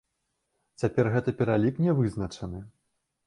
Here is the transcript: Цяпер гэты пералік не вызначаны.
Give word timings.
Цяпер 0.83 1.09
гэты 1.17 1.35
пералік 1.43 1.75
не 1.87 1.91
вызначаны. 1.99 2.65